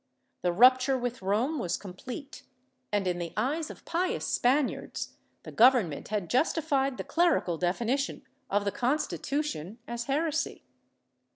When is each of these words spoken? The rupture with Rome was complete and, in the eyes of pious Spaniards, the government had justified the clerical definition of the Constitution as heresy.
The 0.41 0.51
rupture 0.51 0.97
with 0.97 1.21
Rome 1.21 1.59
was 1.59 1.77
complete 1.77 2.41
and, 2.91 3.07
in 3.07 3.19
the 3.19 3.33
eyes 3.37 3.69
of 3.69 3.85
pious 3.85 4.25
Spaniards, 4.25 5.09
the 5.43 5.51
government 5.51 6.07
had 6.07 6.27
justified 6.27 6.97
the 6.97 7.03
clerical 7.03 7.55
definition 7.59 8.23
of 8.49 8.65
the 8.65 8.71
Constitution 8.71 9.77
as 9.87 10.05
heresy. 10.05 10.63